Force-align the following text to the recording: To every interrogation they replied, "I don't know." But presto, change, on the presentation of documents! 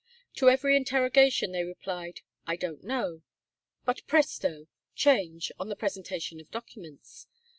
To 0.37 0.49
every 0.49 0.75
interrogation 0.75 1.51
they 1.51 1.61
replied, 1.63 2.21
"I 2.47 2.55
don't 2.55 2.83
know." 2.83 3.21
But 3.85 4.01
presto, 4.07 4.65
change, 4.95 5.51
on 5.59 5.69
the 5.69 5.75
presentation 5.75 6.39
of 6.41 6.49
documents! 6.49 7.27